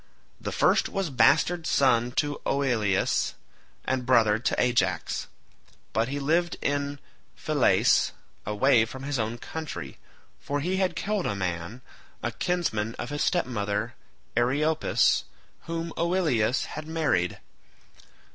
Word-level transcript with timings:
The 0.39 0.51
first 0.51 0.89
was 0.89 1.11
bastard 1.11 1.67
son 1.67 2.11
to 2.13 2.41
Oileus, 2.47 3.35
and 3.85 4.03
brother 4.03 4.39
to 4.39 4.59
Ajax, 4.59 5.27
but 5.93 6.07
he 6.07 6.19
lived 6.19 6.57
in 6.59 6.97
Phylace 7.37 8.11
away 8.43 8.83
from 8.85 9.03
his 9.03 9.19
own 9.19 9.37
country, 9.37 9.99
for 10.39 10.59
he 10.59 10.77
had 10.77 10.95
killed 10.95 11.27
a 11.27 11.35
man, 11.35 11.81
a 12.23 12.31
kinsman 12.31 12.95
of 12.95 13.11
his 13.11 13.23
stepmother 13.23 13.93
Eriopis 14.35 15.25
whom 15.67 15.93
Oileus 15.95 16.65
had 16.65 16.87
married. 16.87 17.39